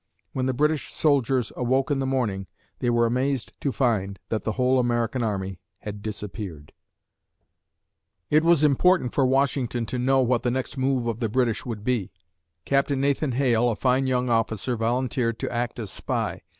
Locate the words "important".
8.63-9.13